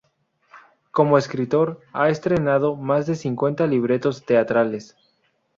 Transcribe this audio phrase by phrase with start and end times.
[0.89, 4.97] Como escritor, ha estrenado más de cincuenta libretos teatrales.